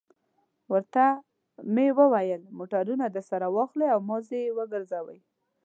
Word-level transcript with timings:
ورته 0.71 1.03
مې 1.73 1.87
وویل: 1.99 2.41
موټرونه 2.57 3.05
درسره 3.15 3.45
واخلئ 3.55 3.87
او 3.95 3.99
مازې 4.09 4.37
یې 4.45 4.55
وګرځوئ. 4.57 5.19